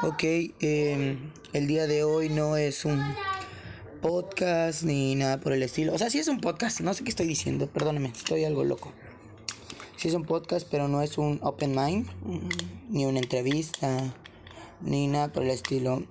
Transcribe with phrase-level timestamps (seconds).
[0.00, 0.22] Ok,
[0.60, 1.18] em,
[1.52, 3.02] el día de hoy no es un
[4.00, 5.92] podcast ni nada por el estilo.
[5.92, 8.92] O sea, sí es un podcast, no sé qué estoy diciendo, perdóname, estoy algo loco.
[9.96, 12.06] Sí es un podcast, pero no es un open mind,
[12.88, 14.14] ni una entrevista,
[14.82, 16.04] ni nada por el estilo.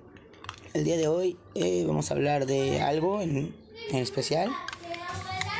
[0.74, 3.54] El día de hoy eh, vamos a hablar de algo en,
[3.90, 4.50] en especial,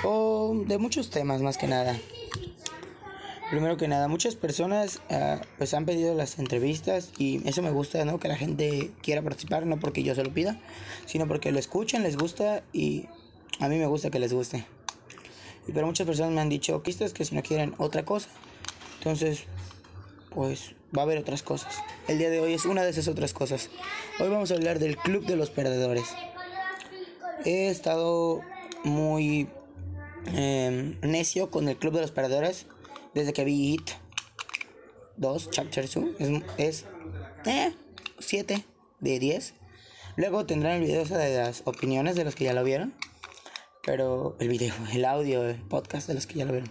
[0.05, 1.99] o de muchos temas más que nada.
[3.51, 8.05] Primero que nada, muchas personas uh, pues han pedido las entrevistas y eso me gusta,
[8.05, 8.21] ¿no?
[8.21, 10.61] Que la gente quiera participar, no porque yo se lo pida,
[11.07, 13.07] sino porque lo escuchan, les gusta y
[13.59, 14.67] a mí me gusta que les guste.
[15.73, 18.29] Pero muchas personas me han dicho que que si no quieren otra cosa.
[18.99, 19.45] Entonces,
[20.31, 21.79] pues va a haber otras cosas.
[22.07, 23.71] El día de hoy es una de esas otras cosas.
[24.21, 26.15] Hoy vamos a hablar del Club de los Perdedores.
[27.47, 28.43] He estado
[28.85, 29.49] muy
[30.35, 32.67] eh, necio con el Club de los Perdedores
[33.19, 33.91] desde que vi It
[35.17, 36.85] 2, Chapter 2, es, es
[37.45, 37.75] eh,
[38.21, 38.65] 7
[39.01, 39.55] de 10.
[40.17, 42.95] Luego tendrán el video de las opiniones de los que ya lo vieron.
[43.85, 46.71] Pero el video, el audio, el podcast de los que ya lo vieron.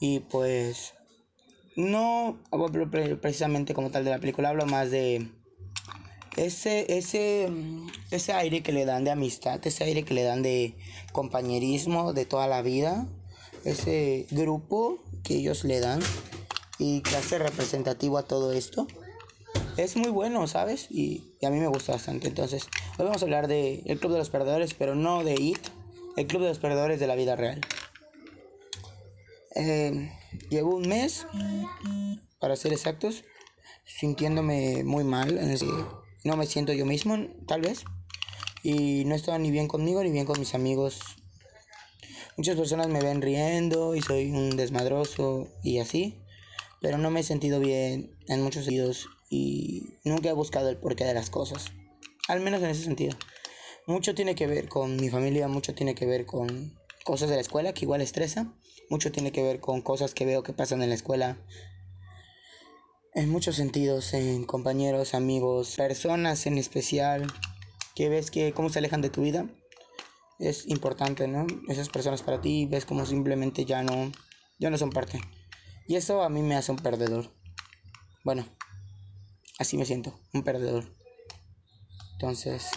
[0.00, 0.94] Y pues
[1.76, 5.28] no hablo precisamente como tal de la película, hablo más de
[6.36, 7.48] ese, ese,
[8.10, 10.74] ese aire que le dan de amistad, ese aire que le dan de
[11.12, 13.06] compañerismo de toda la vida,
[13.64, 16.00] ese grupo que ellos le dan
[16.78, 18.86] y que hace representativo a todo esto.
[19.76, 20.86] Es muy bueno, ¿sabes?
[20.90, 22.28] Y, a mí me gusta bastante.
[22.28, 22.66] Entonces,
[22.98, 25.60] hoy vamos a hablar de El Club de los Perdedores, pero no de IT,
[26.16, 27.60] el Club de los Perdedores de la vida real.
[29.56, 30.12] Eh,
[30.48, 31.26] llevo un mes,
[32.38, 33.24] para ser exactos,
[33.84, 35.40] sintiéndome muy mal.
[36.24, 37.84] no me siento yo mismo, tal vez.
[38.62, 41.16] Y no estoy ni bien conmigo ni bien con mis amigos
[42.36, 46.20] Muchas personas me ven riendo y soy un desmadroso y así,
[46.80, 51.04] pero no me he sentido bien en muchos sentidos y nunca he buscado el porqué
[51.04, 51.66] de las cosas,
[52.26, 53.16] al menos en ese sentido.
[53.86, 56.74] Mucho tiene que ver con mi familia, mucho tiene que ver con
[57.04, 58.52] cosas de la escuela que igual estresa,
[58.90, 61.38] mucho tiene que ver con cosas que veo que pasan en la escuela.
[63.14, 67.32] En muchos sentidos, en compañeros, amigos, personas en especial,
[67.94, 69.46] que ves que cómo se alejan de tu vida
[70.38, 71.46] es importante, ¿no?
[71.68, 74.10] Esas personas para ti ves como simplemente ya no,
[74.58, 75.20] ya no son parte.
[75.86, 77.30] Y eso a mí me hace un perdedor.
[78.24, 78.46] Bueno,
[79.58, 80.84] así me siento, un perdedor.
[82.14, 82.70] Entonces,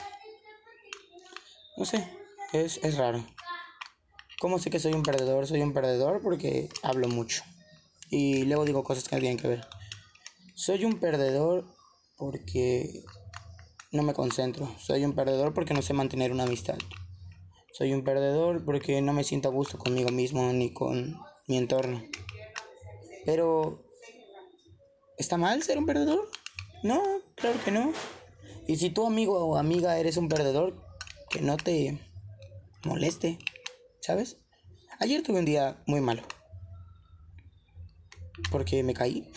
[1.78, 2.07] no sé,
[2.53, 3.25] es, es raro.
[4.40, 5.47] ¿Cómo sé que soy un perdedor?
[5.47, 7.44] Soy un perdedor porque hablo mucho.
[8.09, 9.67] Y luego digo cosas que no tienen que ver.
[10.53, 11.66] Soy un perdedor
[12.17, 13.03] porque
[13.91, 14.69] no me concentro.
[14.79, 16.78] Soy un perdedor porque no sé mantener una amistad.
[17.77, 21.15] Soy un perdedor porque no me siento a gusto conmigo mismo ni con
[21.45, 22.03] mi entorno.
[23.23, 23.85] Pero,
[25.19, 26.27] ¿está mal ser un perdedor?
[26.81, 27.03] No,
[27.35, 27.93] claro que no.
[28.66, 30.83] Y si tu amigo o amiga eres un perdedor,
[31.29, 31.99] que no te
[32.83, 33.37] moleste,
[33.99, 34.37] ¿sabes?
[34.97, 36.23] Ayer tuve un día muy malo.
[38.49, 39.31] Porque me caí.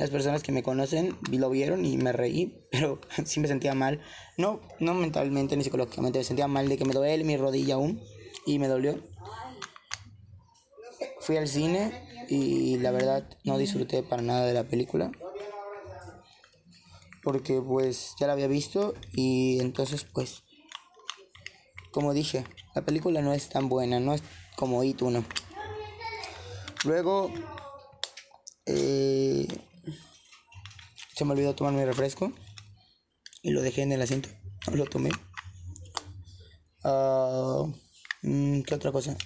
[0.00, 4.00] Las personas que me conocen lo vieron y me reí, pero sí me sentía mal.
[4.38, 8.00] No, no mentalmente ni psicológicamente, me sentía mal de que me duele mi rodilla aún
[8.46, 8.98] y me dolió.
[11.20, 11.92] Fui al cine
[12.30, 15.12] y la verdad no disfruté para nada de la película.
[17.22, 20.44] Porque pues ya la había visto y entonces pues
[21.90, 24.22] como dije, la película no es tan buena, no es
[24.56, 25.22] como It 1.
[26.84, 27.30] Luego
[28.64, 29.46] eh,
[31.20, 32.32] se me olvidó tomar mi refresco
[33.42, 34.30] y lo dejé en el asiento.
[34.72, 35.10] lo tomé.
[38.22, 39.18] Mm, ¿Qué otra cosa?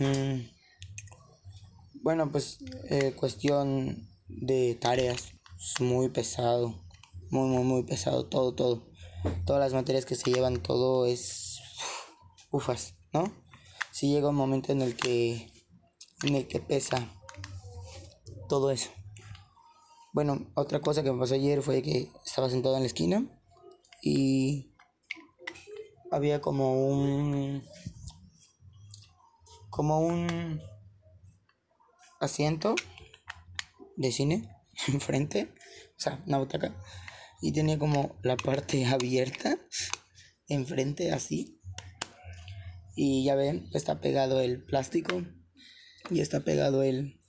[0.00, 0.48] Mm,
[2.02, 2.58] bueno, pues
[2.90, 5.28] eh, cuestión de tareas.
[5.60, 6.74] Es muy pesado.
[7.30, 8.26] Muy, muy, muy pesado.
[8.26, 8.90] Todo, todo.
[9.44, 11.60] Todas las materias que se llevan, todo es...
[12.50, 13.32] Ufas, ¿no?
[13.92, 15.52] Si llega un momento en el que...
[16.24, 17.08] En el que pesa
[18.48, 18.90] todo eso.
[20.16, 23.26] Bueno, otra cosa que me pasó ayer fue que estaba sentado en la esquina
[24.00, 24.74] y
[26.10, 27.62] había como un
[29.68, 30.62] como un
[32.18, 32.74] asiento
[33.98, 34.48] de cine
[34.88, 35.52] enfrente,
[35.98, 36.74] o sea, una butaca
[37.42, 39.58] y tenía como la parte abierta
[40.48, 41.60] enfrente así.
[42.94, 45.22] Y ya ven, está pegado el plástico
[46.08, 47.20] y está pegado el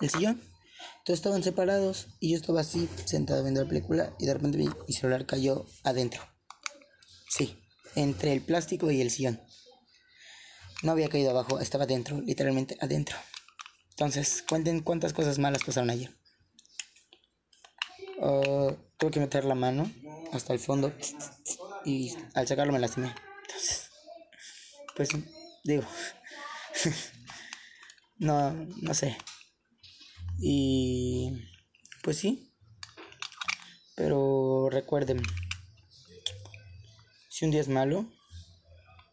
[0.00, 0.51] el sillón.
[1.04, 4.68] Todos estaban separados y yo estaba así, sentado viendo la película y de repente mi,
[4.92, 6.22] celular cayó adentro.
[7.28, 7.58] Sí,
[7.96, 9.40] entre el plástico y el sillón.
[10.84, 13.16] No había caído abajo, estaba adentro, literalmente adentro.
[13.90, 16.10] Entonces, cuenten cuántas cosas malas pasaron ayer.
[18.18, 19.90] Uh, tuve que meter la mano
[20.32, 20.92] hasta el fondo
[21.84, 23.12] y al sacarlo me lastimé.
[23.42, 23.90] Entonces,
[24.94, 25.08] pues
[25.64, 25.82] digo,
[28.18, 29.16] no, no sé.
[30.38, 31.48] Y
[32.02, 32.52] pues sí.
[33.94, 35.22] Pero recuerden,
[37.28, 38.02] si un día es malo,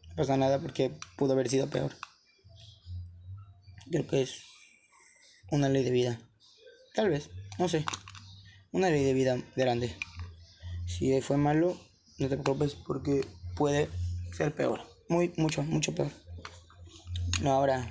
[0.08, 1.92] no pasa nada porque pudo haber sido peor.
[3.90, 4.42] Creo que es
[5.50, 6.20] una ley de vida.
[6.94, 7.84] Tal vez, no sé.
[8.72, 9.96] Una ley de vida grande.
[10.86, 11.76] Si fue malo,
[12.18, 13.26] no te preocupes porque
[13.56, 13.88] puede
[14.32, 14.80] ser peor.
[15.08, 16.10] Muy, mucho, mucho peor.
[17.42, 17.90] No, ahora,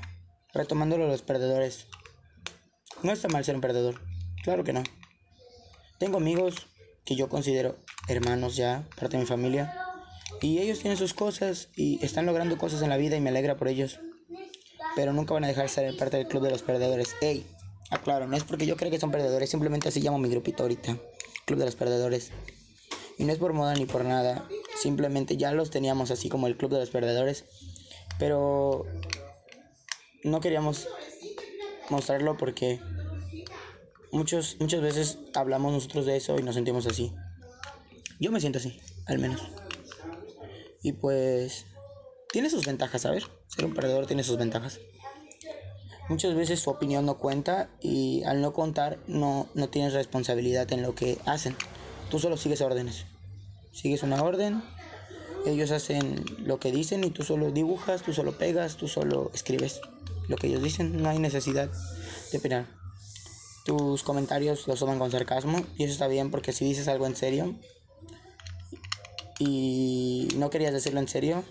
[0.54, 1.88] retomándolo los perdedores.
[3.01, 4.01] No está mal ser un perdedor.
[4.44, 4.84] Claro que no.
[6.00, 6.68] Tengo amigos
[7.06, 9.74] que yo considero hermanos ya, parte de mi familia.
[10.42, 13.57] Y ellos tienen sus cosas y están logrando cosas en la vida y me alegra
[13.57, 14.00] por ellos.
[14.96, 17.16] Pero nunca van a dejar de ser parte del club de los perdedores.
[17.22, 17.46] Ey,
[17.90, 20.98] aclaro, no es porque yo creo que son perdedores, simplemente así llamo mi grupito ahorita.
[21.45, 22.31] Club de los perdedores.
[23.18, 24.48] Y no es por moda ni por nada.
[24.81, 27.45] Simplemente ya los teníamos así como el club de los perdedores.
[28.18, 28.86] Pero
[30.24, 30.88] no queríamos
[31.89, 32.80] mostrarlo porque
[34.12, 37.13] muchos, muchas veces hablamos nosotros de eso y nos sentimos así.
[38.19, 39.41] Yo me siento así, al menos.
[40.81, 41.65] Y pues
[42.31, 43.24] tiene sus ventajas, ver.
[43.47, 44.80] Ser un perdedor tiene sus ventajas.
[46.09, 50.81] Muchas veces su opinión no cuenta y al no contar no, no tienes responsabilidad en
[50.81, 51.56] lo que hacen.
[52.09, 53.06] Tú solo sigues órdenes.
[53.71, 54.63] Sigues una orden,
[55.45, 59.81] ellos hacen lo que dicen y tú solo dibujas, tú solo pegas, tú solo escribes
[60.30, 61.02] lo que ellos dicen.
[61.02, 61.70] No hay necesidad
[62.31, 62.68] de opinar.
[63.66, 67.16] Tus comentarios los toman con sarcasmo y eso está bien porque si dices algo en
[67.16, 67.56] serio
[69.38, 71.44] y no querías decirlo en serio,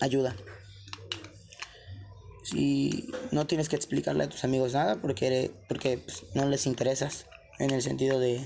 [0.00, 0.34] ayuda.
[2.42, 7.26] Si no tienes que explicarle a tus amigos nada porque, porque pues, no les interesas
[7.58, 8.40] en el sentido de,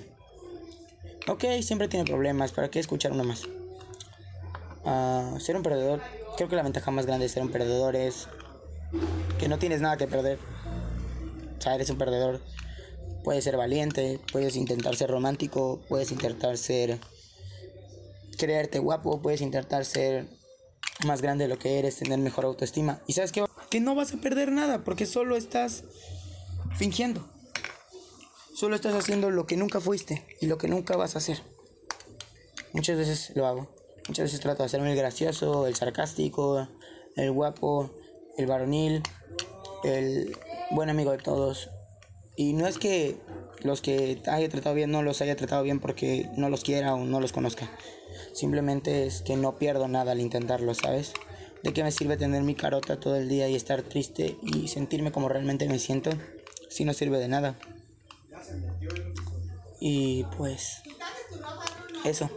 [1.26, 3.44] ok, siempre tiene problemas, ¿para qué escuchar uno más?
[4.84, 6.00] Uh, ser un perdedor,
[6.36, 8.28] creo que la ventaja más grande de ser un perdedor es
[9.38, 10.38] que no tienes nada que perder.
[11.58, 12.40] O sea, eres un perdedor.
[13.24, 16.98] Puedes ser valiente, puedes intentar ser romántico, puedes intentar ser
[18.38, 20.26] creerte guapo, puedes intentar ser
[21.04, 23.00] más grande de lo que eres, tener mejor autoestima.
[23.06, 25.84] Y sabes que, que no vas a perder nada porque solo estás
[26.76, 27.28] fingiendo.
[28.54, 31.42] Solo estás haciendo lo que nunca fuiste y lo que nunca vas a hacer.
[32.72, 33.68] Muchas veces lo hago.
[34.08, 36.66] Muchas veces trato de hacerme el gracioso, el sarcástico,
[37.14, 37.90] el guapo,
[38.38, 39.02] el varonil,
[39.84, 40.34] el
[40.70, 41.68] buen amigo de todos.
[42.36, 43.16] Y no es que
[43.62, 47.04] los que haya tratado bien no los haya tratado bien porque no los quiera o
[47.04, 47.68] no los conozca.
[48.32, 51.12] Simplemente es que no pierdo nada al intentarlo, ¿sabes?
[51.64, 55.10] ¿De qué me sirve tener mi carota todo el día y estar triste y sentirme
[55.10, 56.10] como realmente me siento?
[56.70, 57.58] Si no sirve de nada.
[59.80, 60.82] Y pues...
[62.04, 62.30] Eso.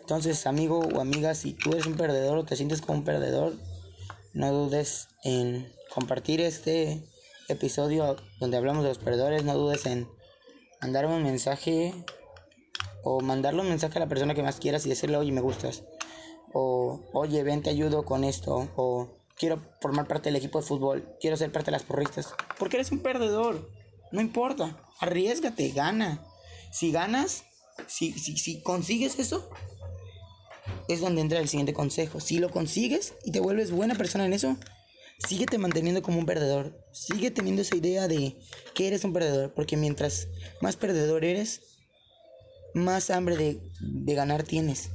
[0.00, 3.54] Entonces, amigo o amiga, si tú eres un perdedor o te sientes como un perdedor,
[4.32, 7.02] no dudes en compartir este
[7.48, 10.08] episodio donde hablamos de los perdedores, no dudes en
[10.80, 11.94] mandarme un mensaje
[13.02, 15.84] o mandarle un mensaje a la persona que más quieras y decirle, oye, me gustas.
[16.52, 18.68] O, oye, ven, te ayudo con esto.
[18.76, 22.34] O quiero formar parte del equipo de fútbol, quiero ser parte de las porristas.
[22.58, 23.70] Porque eres un perdedor.
[24.12, 26.24] No importa, arriesgate, gana.
[26.70, 27.44] Si ganas,
[27.86, 29.48] si, si, si consigues eso,
[30.88, 32.20] es donde entra el siguiente consejo.
[32.20, 34.56] Si lo consigues y te vuelves buena persona en eso,
[35.18, 36.84] síguete manteniendo como un perdedor.
[36.92, 38.36] Sigue teniendo esa idea de
[38.74, 39.52] que eres un perdedor.
[39.54, 40.28] Porque mientras
[40.60, 41.60] más perdedor eres,
[42.74, 44.90] más hambre de, de ganar tienes.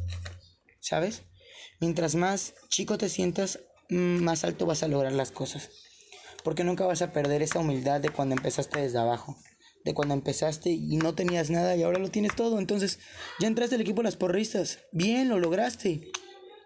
[0.79, 1.21] ¿Sabes?
[1.79, 3.59] Mientras más chico te sientas,
[3.89, 5.69] más alto vas a lograr las cosas.
[6.43, 9.37] Porque nunca vas a perder esa humildad de cuando empezaste desde abajo.
[9.83, 12.57] De cuando empezaste y no tenías nada y ahora lo tienes todo.
[12.59, 12.99] Entonces,
[13.39, 14.79] ya entraste al equipo de las porristas.
[14.91, 16.11] Bien, lo lograste.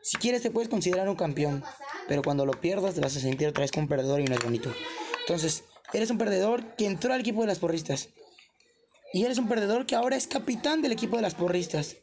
[0.04, 1.64] Si quieres te puedes considerar un campeón,
[2.08, 4.36] pero cuando lo pierdas te vas a sentir otra vez como un perdedor y no
[4.36, 4.72] es bonito.
[5.22, 8.10] Entonces, eres un perdedor que entró al equipo de las porristas.
[9.14, 11.98] Y eres un perdedor que ahora es capitán del equipo de las porristas.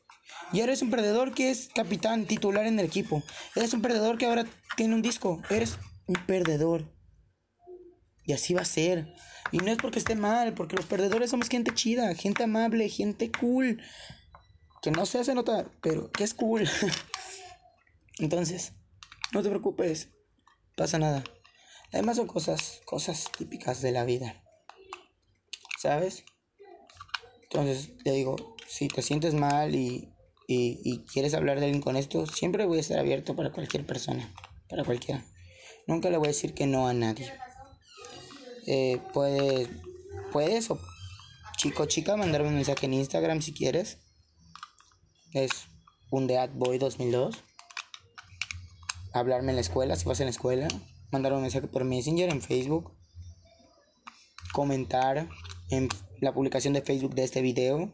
[0.52, 3.22] Y eres un perdedor que es capitán titular en el equipo.
[3.54, 5.40] Eres un perdedor que ahora tiene un disco.
[5.50, 6.92] Eres un perdedor.
[8.24, 9.14] Y así va a ser.
[9.54, 13.30] Y no es porque esté mal, porque los perdedores somos gente chida, gente amable, gente
[13.30, 13.80] cool.
[14.82, 16.68] Que no se hace notar, pero que es cool.
[18.18, 18.72] Entonces,
[19.32, 20.08] no te preocupes,
[20.76, 21.22] pasa nada.
[21.92, 24.42] Además son cosas, cosas típicas de la vida.
[25.78, 26.24] ¿Sabes?
[27.44, 30.12] Entonces, te digo, si te sientes mal y,
[30.48, 33.86] y, y, quieres hablar de alguien con esto, siempre voy a estar abierto para cualquier
[33.86, 34.34] persona,
[34.68, 35.24] para cualquiera.
[35.86, 37.32] Nunca le voy a decir que no a nadie.
[38.66, 39.68] Eh, puedes,
[40.32, 40.78] puedes o
[41.56, 43.98] chico chica, mandarme un mensaje en Instagram si quieres.
[45.32, 45.68] Es
[46.10, 47.42] un Boy 2002.
[49.12, 50.68] Hablarme en la escuela, si vas en la escuela.
[51.10, 52.96] Mandarme un mensaje por Messenger, en Facebook.
[54.52, 55.28] Comentar
[55.70, 55.88] en
[56.20, 57.92] la publicación de Facebook de este video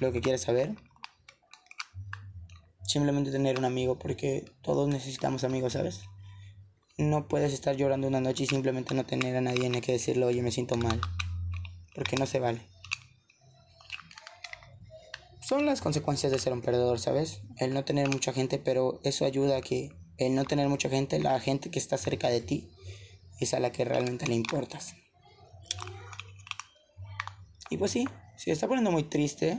[0.00, 0.74] lo que quieras saber.
[2.86, 6.04] Simplemente tener un amigo porque todos necesitamos amigos, ¿sabes?
[6.96, 9.92] No puedes estar llorando una noche y simplemente no tener a nadie en el que
[9.92, 11.00] decirle, oye, me siento mal.
[11.94, 12.68] Porque no se vale.
[15.40, 17.42] Son las consecuencias de ser un perdedor, ¿sabes?
[17.58, 21.18] El no tener mucha gente, pero eso ayuda a que el no tener mucha gente,
[21.18, 22.70] la gente que está cerca de ti,
[23.40, 24.94] es a la que realmente le importas.
[27.70, 29.58] Y pues sí, se está poniendo muy triste,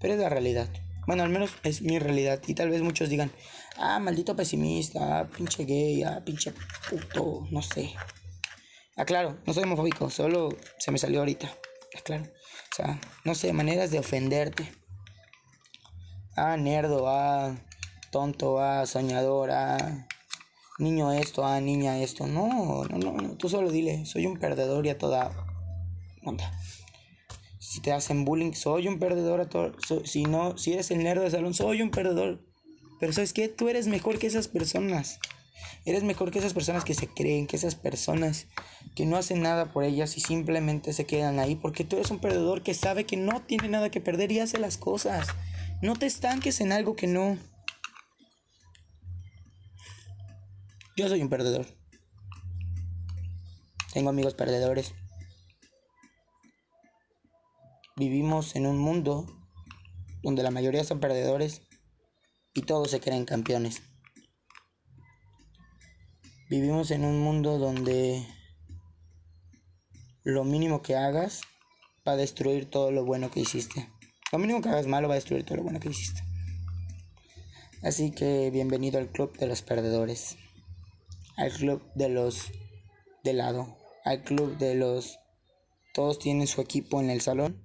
[0.00, 0.68] pero es la realidad.
[1.06, 2.40] Bueno, al menos es mi realidad.
[2.46, 3.30] Y tal vez muchos digan,
[3.76, 6.52] ah, maldito pesimista, ah, pinche gay, ah, pinche
[6.88, 7.94] puto, no sé.
[8.96, 11.52] Ah, claro, no soy homofóbico, solo se me salió ahorita.
[11.96, 12.24] Ah, claro.
[12.24, 14.72] O sea, no sé, maneras de ofenderte.
[16.36, 17.56] Ah, nerdo, ah,
[18.10, 20.06] tonto, ah, soñador, ah,
[20.78, 22.26] niño esto, ah, niña esto.
[22.26, 23.36] No, no, no, no.
[23.36, 25.30] Tú solo dile, soy un perdedor y a toda
[26.24, 26.52] onda
[27.74, 29.40] si te hacen bullying, soy un perdedor.
[29.40, 29.72] A todo,
[30.04, 32.40] si no, si eres el nerd de salón, soy un perdedor.
[33.00, 33.48] Pero ¿sabes qué?
[33.48, 35.18] Tú eres mejor que esas personas.
[35.84, 38.46] Eres mejor que esas personas que se creen, que esas personas
[38.94, 41.56] que no hacen nada por ellas y simplemente se quedan ahí.
[41.56, 44.58] Porque tú eres un perdedor que sabe que no tiene nada que perder y hace
[44.58, 45.28] las cosas.
[45.82, 47.38] No te estanques en algo que no.
[50.96, 51.66] Yo soy un perdedor.
[53.92, 54.94] Tengo amigos perdedores.
[57.96, 59.26] Vivimos en un mundo
[60.22, 61.62] donde la mayoría son perdedores
[62.54, 63.82] y todos se creen campeones.
[66.48, 68.26] Vivimos en un mundo donde
[70.22, 71.42] lo mínimo que hagas
[72.06, 73.90] va a destruir todo lo bueno que hiciste.
[74.32, 76.22] Lo mínimo que hagas malo va a destruir todo lo bueno que hiciste.
[77.82, 80.36] Así que bienvenido al club de los perdedores.
[81.36, 82.52] Al club de los
[83.24, 83.76] de lado.
[84.04, 85.18] Al club de los...
[85.92, 87.62] Todos tienen su equipo en el salón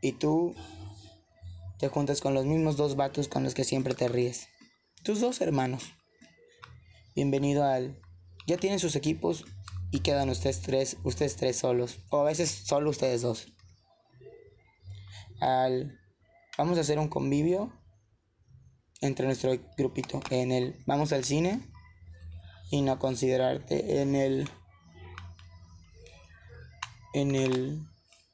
[0.00, 0.54] y tú
[1.78, 4.48] te juntas con los mismos dos vatos con los que siempre te ríes.
[5.02, 5.94] Tus dos hermanos.
[7.14, 8.00] Bienvenido al...
[8.46, 9.44] Ya tienen sus equipos
[9.90, 11.98] y quedan ustedes tres, ustedes tres solos.
[12.10, 13.48] O a veces solo ustedes dos.
[15.40, 15.98] Al...
[16.56, 17.72] Vamos a hacer un convivio
[19.00, 20.20] entre nuestro grupito.
[20.30, 20.82] En el...
[20.86, 21.60] Vamos al cine
[22.70, 24.48] y no considerarte en el...
[27.14, 27.80] En el...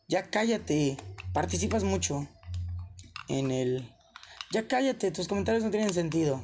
[0.08, 0.98] Ya cállate.
[1.32, 2.28] Participas mucho
[3.38, 3.88] en el...
[4.52, 6.42] Ya cállate, tus comentarios no tienen sentido.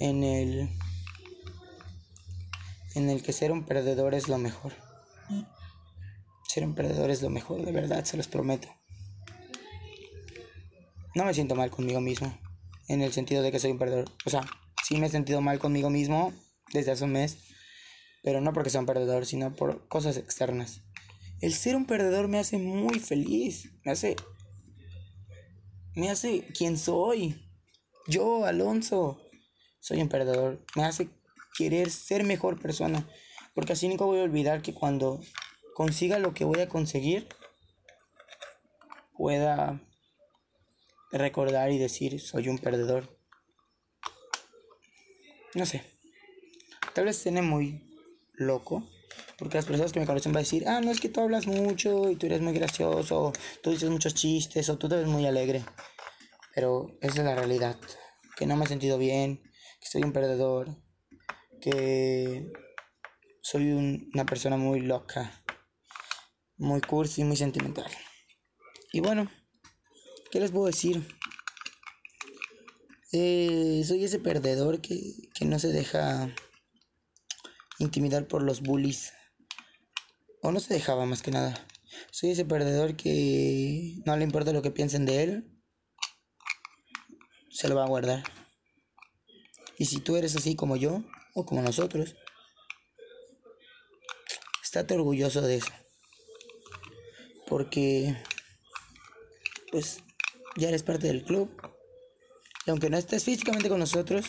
[0.00, 0.70] En el...
[2.94, 4.72] En el que ser un perdedor es lo mejor.
[6.48, 8.68] Ser un perdedor es lo mejor, de verdad, se los prometo.
[11.14, 12.38] No me siento mal conmigo mismo.
[12.88, 14.10] En el sentido de que soy un perdedor.
[14.24, 14.46] O sea,
[14.84, 16.32] sí me he sentido mal conmigo mismo
[16.72, 17.38] desde hace un mes.
[18.22, 20.80] Pero no porque sea un perdedor, sino por cosas externas.
[21.40, 23.70] El ser un perdedor me hace muy feliz.
[23.84, 24.16] Me hace.
[25.94, 27.40] Me hace quien soy.
[28.06, 29.20] Yo, Alonso,
[29.80, 30.64] soy un perdedor.
[30.74, 31.08] Me hace
[31.56, 33.08] querer ser mejor persona.
[33.54, 35.20] Porque así nunca voy a olvidar que cuando
[35.74, 37.28] consiga lo que voy a conseguir,
[39.16, 39.80] pueda
[41.12, 43.16] recordar y decir, soy un perdedor.
[45.54, 45.84] No sé.
[46.94, 47.80] Tal vez suene muy
[48.32, 48.88] loco.
[49.38, 51.46] Porque las personas que me conocen van a decir, ah, no es que tú hablas
[51.46, 55.26] mucho y tú eres muy gracioso, tú dices muchos chistes o tú te ves muy
[55.26, 55.64] alegre.
[56.54, 57.76] Pero esa es la realidad.
[58.36, 59.42] Que no me he sentido bien,
[59.80, 60.76] que soy un perdedor,
[61.60, 62.52] que
[63.42, 65.42] soy una persona muy loca,
[66.56, 67.90] muy cursi, muy sentimental.
[68.92, 69.28] Y bueno,
[70.30, 71.06] ¿qué les puedo decir?
[73.12, 74.98] Eh, soy ese perdedor que,
[75.34, 76.32] que no se deja
[77.78, 79.12] intimidar por los bullies
[80.44, 81.66] o no se dejaba más que nada.
[82.10, 85.62] Soy ese perdedor que no le importa lo que piensen de él,
[87.50, 88.22] se lo va a guardar.
[89.78, 92.14] Y si tú eres así como yo, o como nosotros,
[94.62, 95.72] estate orgulloso de eso.
[97.46, 98.14] Porque,
[99.72, 100.02] pues,
[100.56, 101.50] ya eres parte del club.
[102.66, 104.26] Y aunque no estés físicamente con nosotros,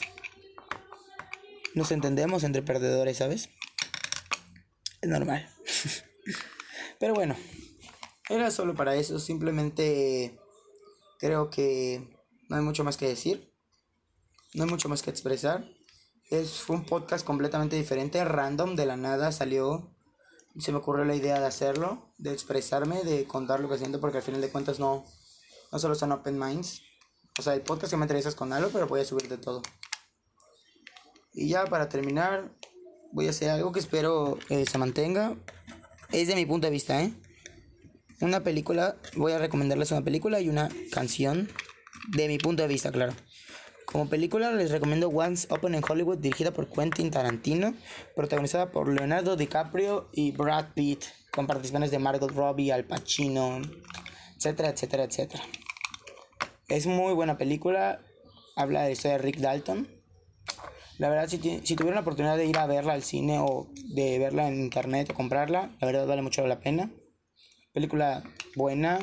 [1.73, 3.49] nos entendemos entre perdedores, ¿sabes?
[5.01, 5.54] Es normal.
[6.99, 7.35] Pero bueno,
[8.29, 9.19] era solo para eso.
[9.19, 10.39] Simplemente
[11.19, 12.15] creo que
[12.49, 13.53] no hay mucho más que decir.
[14.53, 15.69] No hay mucho más que expresar.
[16.29, 19.95] Es, fue un podcast completamente diferente, random, de la nada salió.
[20.57, 24.17] se me ocurrió la idea de hacerlo, de expresarme, de contar lo que siento, porque
[24.17, 25.05] al final de cuentas no,
[25.71, 26.81] no solo son open minds.
[27.37, 29.61] O sea, el podcast que me entrevistas con algo, pero voy a subir de todo.
[31.33, 32.55] Y ya para terminar,
[33.15, 35.35] voy a hacer algo que espero eh, se mantenga.
[36.11, 37.13] Es de mi punto de vista, ¿eh?
[38.19, 41.49] Una película, voy a recomendarles una película y una canción.
[42.09, 43.13] De mi punto de vista, claro.
[43.85, 47.73] Como película les recomiendo Once Open in Hollywood, dirigida por Quentin Tarantino,
[48.15, 53.61] protagonizada por Leonardo DiCaprio y Brad Pitt, con participaciones de Margot Robbie, Al Pacino,
[54.35, 55.43] etcétera, etcétera, etcétera.
[56.67, 58.01] Es muy buena película,
[58.57, 59.94] habla de la historia de Rick Dalton.
[60.97, 64.17] La verdad, si, si tuvieron la oportunidad de ir a verla al cine o de
[64.19, 66.91] verla en internet o comprarla, la verdad vale mucho la pena.
[67.73, 68.23] Película
[68.55, 68.99] buena,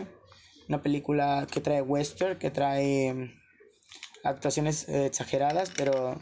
[0.69, 3.31] una película que trae western, que trae
[4.25, 6.19] actuaciones eh, exageradas, pero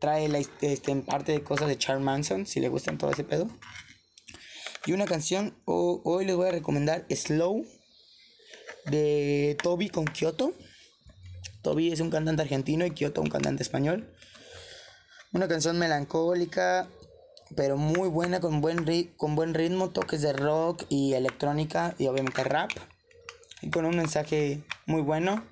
[0.00, 3.24] trae la, este, en parte de cosas de Charles Manson, si le gustan todo ese
[3.24, 3.48] pedo.
[4.86, 7.66] Y una canción, hoy les voy a recomendar Slow
[8.86, 10.54] de Toby con Kyoto.
[11.62, 14.12] Toby es un cantante argentino y Kyoto un cantante español.
[15.32, 16.88] Una canción melancólica,
[17.56, 18.84] pero muy buena, con buen,
[19.16, 22.70] con buen ritmo, toques de rock y electrónica y obviamente rap.
[23.62, 25.44] Y con un mensaje muy bueno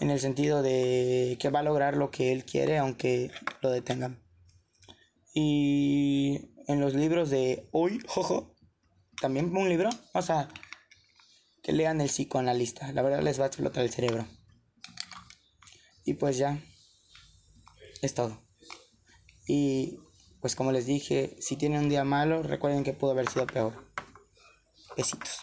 [0.00, 3.30] en el sentido de que va a lograr lo que él quiere aunque
[3.62, 4.20] lo detengan.
[5.34, 8.54] Y en los libros de hoy, jojo,
[9.20, 10.48] también un libro, o sea,
[11.62, 14.26] que lean el psicoanalista, la verdad les va a explotar el cerebro.
[16.04, 16.62] Y pues ya,
[18.02, 18.42] es todo.
[19.46, 19.98] Y
[20.40, 23.90] pues como les dije, si tienen un día malo, recuerden que pudo haber sido peor.
[24.96, 25.40] Besitos.